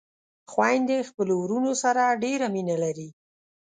[0.51, 3.09] خويندې خپلو وروڼو سره ډېره مينه لري